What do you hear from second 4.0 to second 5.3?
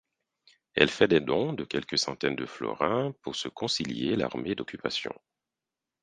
l'armée d'occupation.